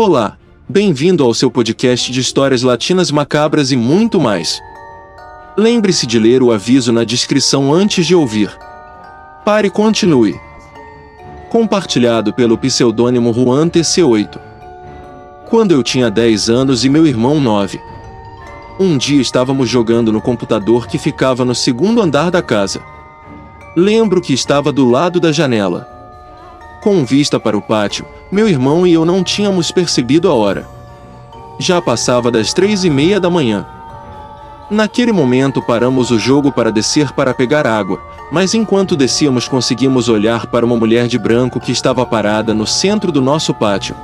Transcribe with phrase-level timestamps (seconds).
[0.00, 0.38] Olá,
[0.68, 4.62] bem-vindo ao seu podcast de histórias latinas macabras e muito mais.
[5.56, 8.56] Lembre-se de ler o aviso na descrição antes de ouvir.
[9.44, 10.38] Pare e continue.
[11.50, 14.38] Compartilhado pelo pseudônimo Juan TC8.
[15.50, 17.80] Quando eu tinha 10 anos e meu irmão 9.
[18.78, 22.80] Um dia estávamos jogando no computador que ficava no segundo andar da casa.
[23.76, 25.97] Lembro que estava do lado da janela.
[26.80, 30.68] Com vista para o pátio, meu irmão e eu não tínhamos percebido a hora.
[31.58, 33.66] Já passava das três e meia da manhã.
[34.70, 38.00] Naquele momento paramos o jogo para descer para pegar água,
[38.30, 43.10] mas enquanto descíamos conseguimos olhar para uma mulher de branco que estava parada no centro
[43.10, 43.96] do nosso pátio.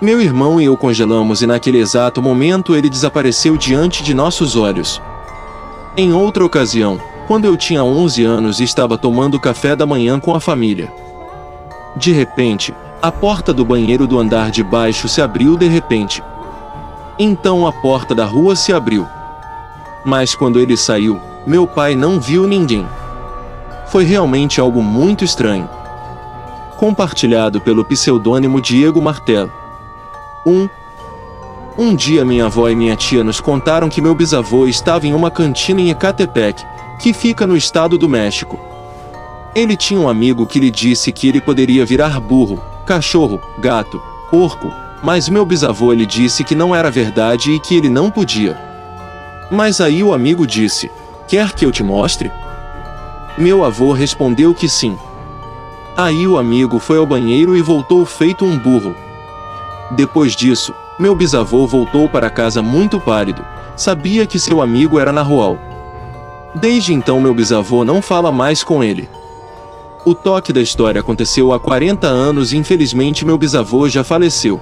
[0.00, 5.00] Meu irmão e eu congelamos e naquele exato momento ele desapareceu diante de nossos olhos.
[5.96, 10.34] Em outra ocasião, quando eu tinha 11 anos e estava tomando café da manhã com
[10.34, 10.92] a família.
[11.98, 16.22] De repente, a porta do banheiro do andar de baixo se abriu de repente.
[17.18, 19.04] Então a porta da rua se abriu.
[20.04, 22.86] Mas quando ele saiu, meu pai não viu ninguém.
[23.88, 25.68] Foi realmente algo muito estranho.
[26.76, 29.52] Compartilhado pelo pseudônimo Diego Martelo.
[30.46, 30.52] 1.
[30.52, 30.68] Um,
[31.76, 35.32] um dia minha avó e minha tia nos contaram que meu bisavô estava em uma
[35.32, 36.64] cantina em Ecatepec,
[37.00, 38.67] que fica no estado do México.
[39.54, 44.72] Ele tinha um amigo que lhe disse que ele poderia virar burro, cachorro, gato, porco,
[45.02, 48.56] mas meu bisavô lhe disse que não era verdade e que ele não podia.
[49.50, 50.90] Mas aí o amigo disse:
[51.26, 52.30] Quer que eu te mostre?
[53.36, 54.96] Meu avô respondeu que sim.
[55.96, 58.94] Aí o amigo foi ao banheiro e voltou feito um burro.
[59.90, 63.44] Depois disso, meu bisavô voltou para casa muito pálido,
[63.76, 65.56] sabia que seu amigo era narrual.
[66.54, 69.08] Desde então meu bisavô não fala mais com ele.
[70.04, 74.60] O toque da história aconteceu há 40 anos e infelizmente meu bisavô já faleceu.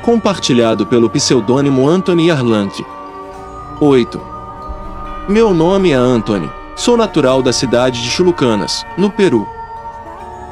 [0.00, 2.84] Compartilhado pelo pseudônimo Anthony Arlanque.
[3.80, 4.20] 8.
[5.28, 6.50] Meu nome é Anthony.
[6.74, 9.46] Sou natural da cidade de Chulucanas, no Peru.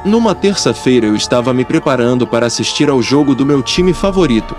[0.05, 4.55] Numa terça-feira eu estava me preparando para assistir ao jogo do meu time favorito.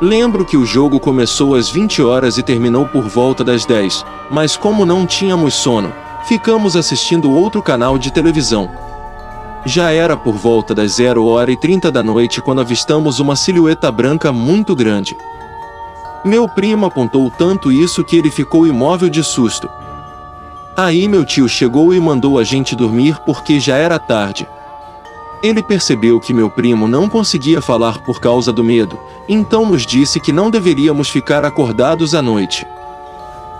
[0.00, 4.56] Lembro que o jogo começou às 20 horas e terminou por volta das 10, mas
[4.56, 5.92] como não tínhamos sono,
[6.24, 8.70] ficamos assistindo outro canal de televisão.
[9.64, 13.90] Já era por volta das 0 hora e 30 da noite quando avistamos uma silhueta
[13.92, 15.16] branca muito grande.
[16.24, 19.68] Meu primo apontou tanto isso que ele ficou imóvel de susto.
[20.76, 24.48] Aí meu tio chegou e mandou a gente dormir porque já era tarde.
[25.42, 30.20] Ele percebeu que meu primo não conseguia falar por causa do medo, então nos disse
[30.20, 32.64] que não deveríamos ficar acordados à noite.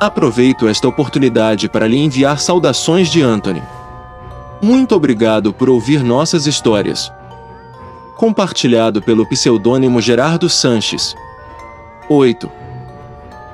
[0.03, 3.63] Aproveito esta oportunidade para lhe enviar saudações de Anthony.
[4.61, 7.09] Muito obrigado por ouvir nossas histórias.
[8.17, 11.15] Compartilhado pelo pseudônimo Gerardo Sanches.
[12.09, 12.51] 8.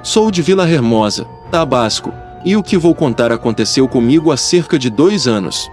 [0.03, 4.89] Sou de Vila Hermosa, Tabasco, e o que vou contar aconteceu comigo há cerca de
[4.89, 5.71] dois anos.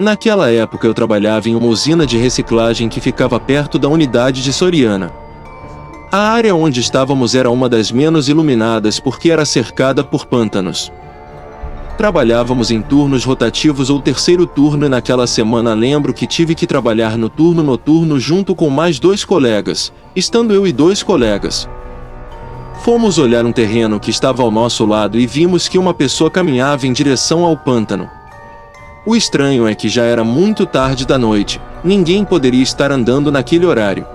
[0.00, 4.50] Naquela época eu trabalhava em uma usina de reciclagem que ficava perto da unidade de
[4.50, 5.23] Soriana.
[6.14, 10.92] A área onde estávamos era uma das menos iluminadas porque era cercada por pântanos.
[11.98, 17.18] Trabalhávamos em turnos rotativos ou terceiro turno e naquela semana lembro que tive que trabalhar
[17.18, 21.68] no turno noturno junto com mais dois colegas, estando eu e dois colegas.
[22.84, 26.86] Fomos olhar um terreno que estava ao nosso lado e vimos que uma pessoa caminhava
[26.86, 28.08] em direção ao pântano.
[29.04, 33.66] O estranho é que já era muito tarde da noite, ninguém poderia estar andando naquele
[33.66, 34.13] horário.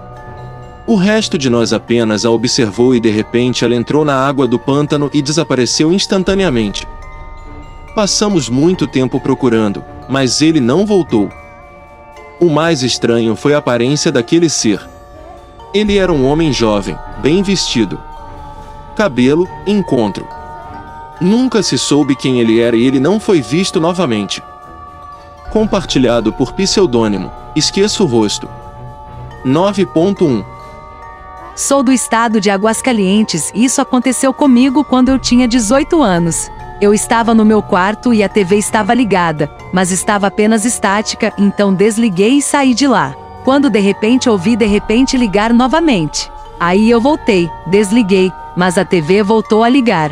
[0.89, 4.57] O resto de nós apenas a observou e de repente ela entrou na água do
[4.57, 6.87] pântano e desapareceu instantaneamente.
[7.93, 11.29] Passamos muito tempo procurando, mas ele não voltou.
[12.39, 14.81] O mais estranho foi a aparência daquele ser.
[15.75, 18.01] Ele era um homem jovem, bem vestido.
[18.95, 20.27] Cabelo, encontro.
[21.21, 24.41] Nunca se soube quem ele era e ele não foi visto novamente.
[25.51, 28.49] Compartilhado por pseudônimo, esqueço o rosto.
[29.45, 30.57] 9.1
[31.59, 36.49] Sou do estado de Aguascalientes e isso aconteceu comigo quando eu tinha 18 anos.
[36.79, 41.73] Eu estava no meu quarto e a TV estava ligada, mas estava apenas estática, então
[41.73, 43.13] desliguei e saí de lá.
[43.43, 46.31] Quando de repente ouvi de repente ligar novamente.
[46.57, 50.11] Aí eu voltei, desliguei, mas a TV voltou a ligar.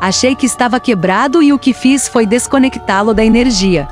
[0.00, 3.88] Achei que estava quebrado e o que fiz foi desconectá-lo da energia.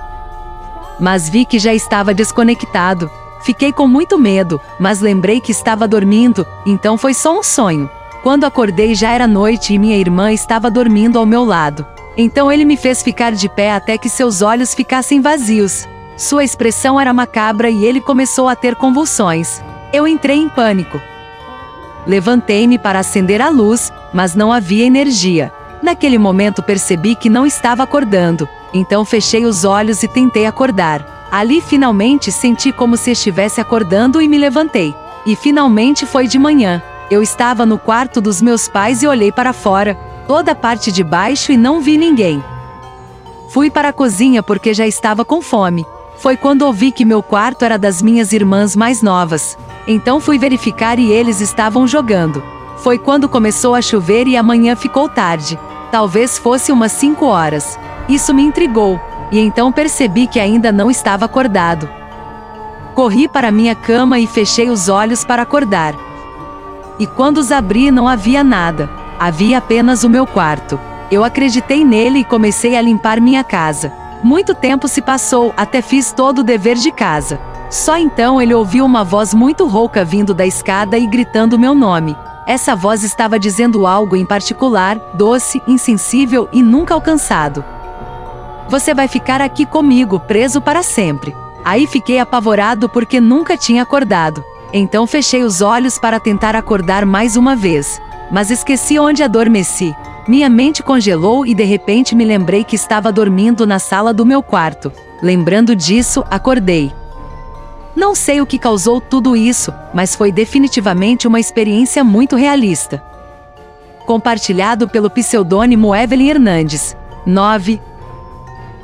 [1.01, 3.11] Mas vi que já estava desconectado,
[3.45, 7.91] Fiquei com muito medo, mas lembrei que estava dormindo, então foi só um sonho.
[8.23, 11.87] Quando acordei já era noite e minha irmã estava dormindo ao meu lado.
[12.17, 15.87] Então ele me fez ficar de pé até que seus olhos ficassem vazios.
[16.17, 19.63] Sua expressão era macabra e ele começou a ter convulsões.
[19.93, 20.99] Eu entrei em pânico.
[22.07, 25.53] Levantei-me para acender a luz, mas não havia energia.
[25.83, 31.14] Naquele momento percebi que não estava acordando, então fechei os olhos e tentei acordar.
[31.35, 34.95] Ali finalmente senti como se estivesse acordando e me levantei.
[35.27, 36.81] E finalmente foi de manhã.
[37.11, 39.97] Eu estava no quarto dos meus pais e olhei para fora,
[40.29, 42.41] toda a parte de baixo e não vi ninguém.
[43.49, 45.85] Fui para a cozinha porque já estava com fome.
[46.19, 49.59] Foi quando ouvi que meu quarto era das minhas irmãs mais novas.
[49.89, 52.45] Então fui verificar e eles estavam jogando.
[52.77, 55.59] Foi quando começou a chover e amanhã ficou tarde.
[55.91, 57.77] Talvez fosse umas 5 horas.
[58.09, 59.01] Isso me intrigou,
[59.31, 61.89] e então percebi que ainda não estava acordado.
[62.95, 65.95] Corri para minha cama e fechei os olhos para acordar.
[66.99, 68.89] E quando os abri, não havia nada.
[69.19, 70.79] Havia apenas o meu quarto.
[71.11, 73.93] Eu acreditei nele e comecei a limpar minha casa.
[74.23, 77.39] Muito tempo se passou, até fiz todo o dever de casa.
[77.69, 82.17] Só então ele ouviu uma voz muito rouca vindo da escada e gritando meu nome.
[82.47, 87.65] Essa voz estava dizendo algo em particular, doce, insensível e nunca alcançado.
[88.69, 91.35] Você vai ficar aqui comigo, preso para sempre.
[91.65, 94.45] Aí fiquei apavorado porque nunca tinha acordado.
[94.73, 98.01] Então fechei os olhos para tentar acordar mais uma vez.
[98.31, 99.95] Mas esqueci onde adormeci.
[100.27, 104.43] Minha mente congelou e de repente me lembrei que estava dormindo na sala do meu
[104.43, 104.91] quarto.
[105.23, 106.93] Lembrando disso, acordei.
[107.95, 113.03] Não sei o que causou tudo isso, mas foi definitivamente uma experiência muito realista.
[114.05, 116.97] Compartilhado pelo pseudônimo Evelyn Hernandes.
[117.25, 117.81] 9.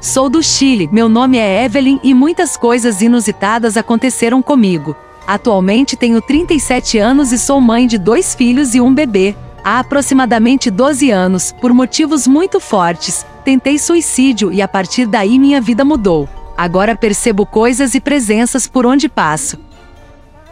[0.01, 4.97] Sou do Chile, meu nome é Evelyn e muitas coisas inusitadas aconteceram comigo.
[5.27, 9.37] Atualmente tenho 37 anos e sou mãe de dois filhos e um bebê.
[9.63, 15.61] Há aproximadamente 12 anos, por motivos muito fortes, tentei suicídio e a partir daí minha
[15.61, 16.27] vida mudou.
[16.57, 19.59] Agora percebo coisas e presenças por onde passo.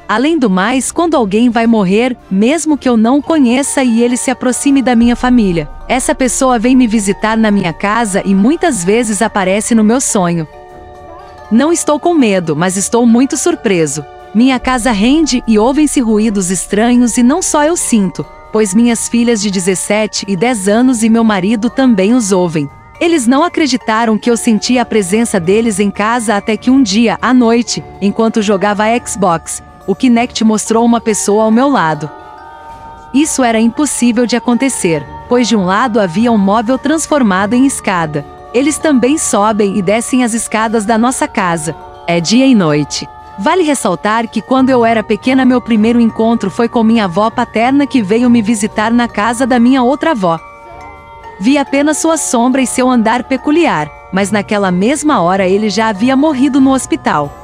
[0.08, 4.16] Além do mais, quando alguém vai morrer, mesmo que eu não o conheça e ele
[4.16, 8.82] se aproxime da minha família, essa pessoa vem me visitar na minha casa e muitas
[8.82, 10.48] vezes aparece no meu sonho.
[11.50, 14.02] Não estou com medo, mas estou muito surpreso.
[14.34, 19.42] Minha casa rende e ouvem-se ruídos estranhos e não só eu sinto, pois minhas filhas
[19.42, 22.66] de 17 e 10 anos e meu marido também os ouvem.
[22.98, 27.18] Eles não acreditaram que eu sentia a presença deles em casa até que um dia,
[27.20, 32.10] à noite, enquanto jogava Xbox, o Kinect mostrou uma pessoa ao meu lado.
[33.14, 38.24] Isso era impossível de acontecer, pois de um lado havia um móvel transformado em escada.
[38.52, 41.74] Eles também sobem e descem as escadas da nossa casa.
[42.06, 43.08] É dia e noite.
[43.38, 47.86] Vale ressaltar que quando eu era pequena meu primeiro encontro foi com minha avó paterna
[47.86, 50.38] que veio me visitar na casa da minha outra avó.
[51.40, 56.14] Vi apenas sua sombra e seu andar peculiar, mas naquela mesma hora ele já havia
[56.14, 57.37] morrido no hospital.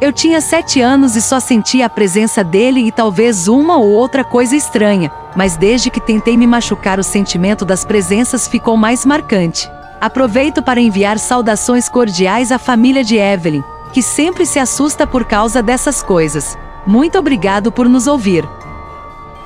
[0.00, 4.24] Eu tinha sete anos e só sentia a presença dele e talvez uma ou outra
[4.24, 9.70] coisa estranha, mas desde que tentei me machucar, o sentimento das presenças ficou mais marcante.
[10.00, 13.62] Aproveito para enviar saudações cordiais à família de Evelyn,
[13.92, 16.58] que sempre se assusta por causa dessas coisas.
[16.86, 18.46] Muito obrigado por nos ouvir.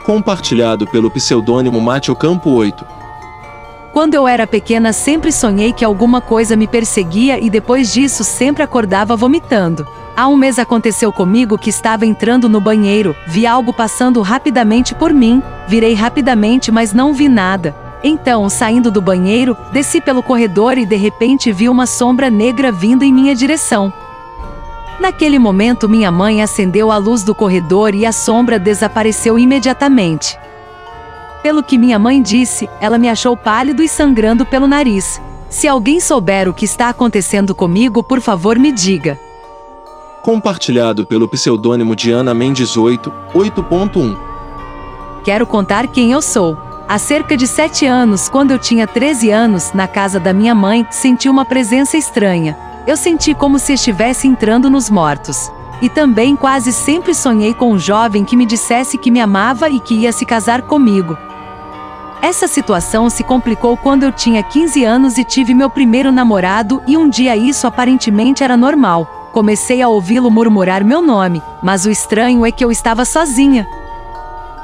[0.05, 2.98] Compartilhado pelo pseudônimo Mate Campo 8.
[3.93, 8.63] Quando eu era pequena, sempre sonhei que alguma coisa me perseguia e depois disso sempre
[8.63, 9.87] acordava vomitando.
[10.17, 15.13] Há um mês aconteceu comigo que estava entrando no banheiro, vi algo passando rapidamente por
[15.13, 17.75] mim, virei rapidamente, mas não vi nada.
[18.03, 23.05] Então, saindo do banheiro, desci pelo corredor e de repente vi uma sombra negra vindo
[23.05, 23.93] em minha direção.
[25.01, 30.37] Naquele momento, minha mãe acendeu a luz do corredor e a sombra desapareceu imediatamente.
[31.49, 35.19] Pelo que minha mãe disse, ela me achou pálido e sangrando pelo nariz.
[35.49, 39.19] Se alguém souber o que está acontecendo comigo, por favor me diga.
[40.23, 44.15] Compartilhado pelo pseudônimo Diana Mendes 8, 8.1.
[45.25, 46.55] Quero contar quem eu sou.
[46.87, 50.87] Há cerca de sete anos, quando eu tinha 13 anos, na casa da minha mãe,
[50.91, 52.59] senti uma presença estranha.
[52.87, 55.51] Eu senti como se estivesse entrando nos mortos.
[55.81, 59.81] E também quase sempre sonhei com um jovem que me dissesse que me amava e
[59.81, 61.17] que ia se casar comigo.
[62.21, 66.97] Essa situação se complicou quando eu tinha 15 anos e tive meu primeiro namorado, e
[66.97, 69.31] um dia isso aparentemente era normal.
[69.33, 73.69] Comecei a ouvi-lo murmurar meu nome, mas o estranho é que eu estava sozinha.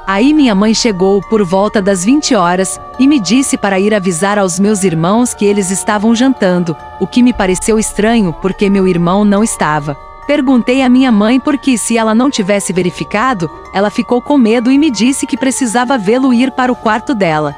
[0.07, 4.39] Aí minha mãe chegou por volta das 20 horas e me disse para ir avisar
[4.39, 9.25] aos meus irmãos que eles estavam jantando, o que me pareceu estranho porque meu irmão
[9.25, 9.97] não estava.
[10.27, 14.79] Perguntei à minha mãe porque, se ela não tivesse verificado, ela ficou com medo e
[14.79, 17.55] me disse que precisava vê-lo ir para o quarto dela.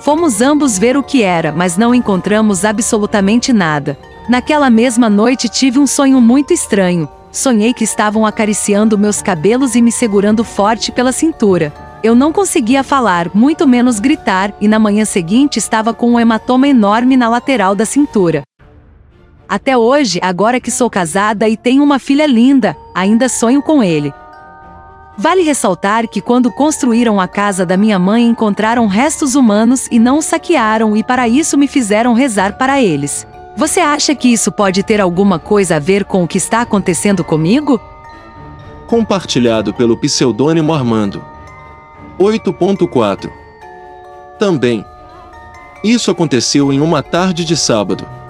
[0.00, 3.96] Fomos ambos ver o que era, mas não encontramos absolutamente nada.
[4.28, 7.08] Naquela mesma noite tive um sonho muito estranho.
[7.30, 11.72] sonhei que estavam acariciando meus cabelos e me segurando forte pela cintura.
[12.02, 16.66] Eu não conseguia falar, muito menos gritar, e na manhã seguinte estava com um hematoma
[16.66, 18.42] enorme na lateral da cintura.
[19.52, 24.10] Até hoje, agora que sou casada e tenho uma filha linda, ainda sonho com ele.
[25.14, 30.22] Vale ressaltar que quando construíram a casa da minha mãe encontraram restos humanos e não
[30.22, 33.26] saquearam e para isso me fizeram rezar para eles.
[33.54, 37.22] Você acha que isso pode ter alguma coisa a ver com o que está acontecendo
[37.22, 37.78] comigo?
[38.86, 41.22] Compartilhado pelo pseudônimo Armando.
[42.18, 43.30] 8.4
[44.38, 44.82] Também.
[45.84, 48.21] Isso aconteceu em uma tarde de sábado.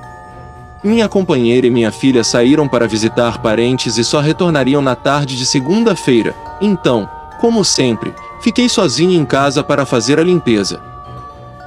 [0.85, 5.47] Minha companheira e minha filha saíram para visitar parentes e só retornariam na tarde de
[5.47, 6.35] segunda-feira.
[6.61, 7.09] Então,
[7.41, 10.81] como sempre, fiquei sozinha em casa para fazer a limpeza.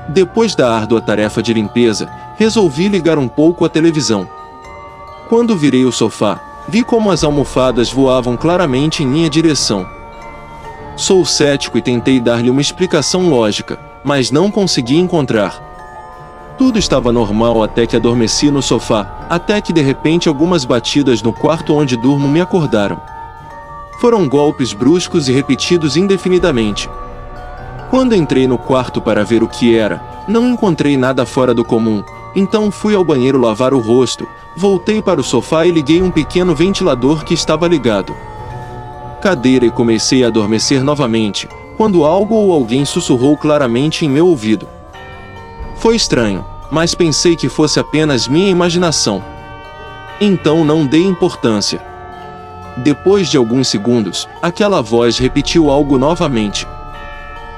[0.10, 4.28] Depois da árdua tarefa de limpeza, resolvi ligar um pouco a televisão.
[5.30, 9.88] Quando virei o sofá, vi como as almofadas voavam claramente em minha direção.
[10.98, 15.75] Sou cético e tentei dar-lhe uma explicação lógica, mas não consegui encontrar.
[16.58, 21.34] Tudo estava normal até que adormeci no sofá, até que de repente algumas batidas no
[21.34, 23.00] quarto onde durmo me acordaram.
[24.00, 26.90] Foram golpes bruscos e repetidos indefinidamente.
[27.90, 32.04] Quando entrei no quarto para ver o que era, não encontrei nada fora do comum,
[32.36, 36.56] então fui ao banheiro lavar o rosto, voltei para o sofá e liguei um pequeno
[36.56, 38.16] ventilador que estava ligado.
[39.22, 44.75] Cadeira e comecei a adormecer novamente, quando algo ou alguém sussurrou claramente em meu ouvido.
[45.86, 49.24] Foi estranho, mas pensei que fosse apenas minha imaginação.
[50.20, 51.80] Então não dei importância.
[52.78, 56.68] Depois de alguns segundos, aquela voz repetiu algo novamente.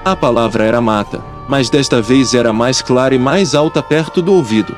[0.03, 4.33] A palavra era mata, mas desta vez era mais clara e mais alta perto do
[4.33, 4.75] ouvido.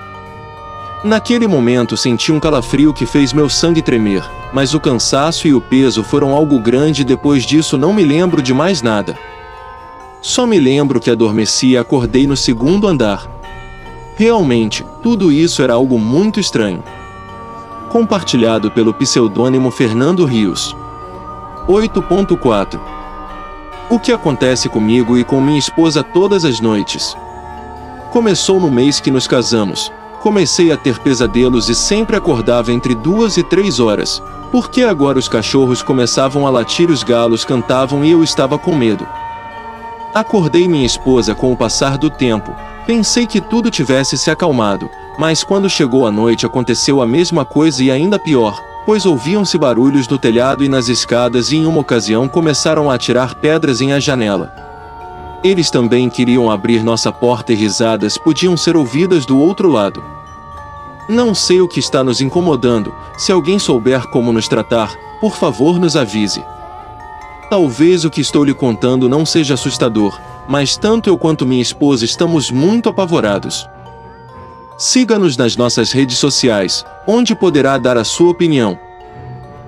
[1.03, 5.59] Naquele momento senti um calafrio que fez meu sangue tremer, mas o cansaço e o
[5.59, 9.17] peso foram algo grande e depois disso não me lembro de mais nada.
[10.21, 13.38] Só me lembro que adormeci e acordei no segundo andar.
[14.19, 16.83] Realmente, tudo isso era algo muito estranho.
[17.87, 20.75] Compartilhado pelo pseudônimo Fernando Rios.
[21.69, 22.77] 8.4
[23.89, 27.15] O que acontece comigo e com minha esposa todas as noites?
[28.11, 29.89] Começou no mês que nos casamos.
[30.19, 34.21] Comecei a ter pesadelos e sempre acordava entre duas e três horas,
[34.51, 39.07] porque agora os cachorros começavam a latir, os galos cantavam e eu estava com medo.
[40.13, 42.55] Acordei minha esposa com o passar do tempo,
[42.89, 47.83] Pensei que tudo tivesse se acalmado, mas quando chegou a noite aconteceu a mesma coisa
[47.83, 52.27] e ainda pior, pois ouviam-se barulhos no telhado e nas escadas e em uma ocasião
[52.27, 54.51] começaram a atirar pedras em a janela.
[55.43, 60.03] Eles também queriam abrir nossa porta e risadas podiam ser ouvidas do outro lado.
[61.07, 65.77] Não sei o que está nos incomodando, se alguém souber como nos tratar, por favor
[65.77, 66.43] nos avise.
[67.49, 72.05] Talvez o que estou lhe contando não seja assustador, mas tanto eu quanto minha esposa
[72.05, 73.67] estamos muito apavorados.
[74.77, 78.79] Siga-nos nas nossas redes sociais, onde poderá dar a sua opinião.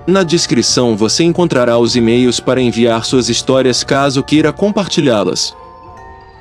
[0.06, 5.54] Na descrição você encontrará os e-mails para enviar suas histórias caso queira compartilhá-las.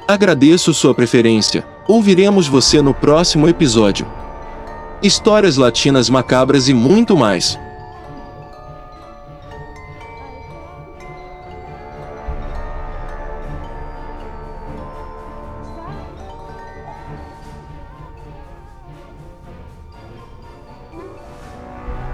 [0.08, 1.66] Agradeço sua preferência.
[1.88, 4.08] Ouviremos você no próximo episódio.
[5.02, 7.58] Histórias latinas macabras e muito mais.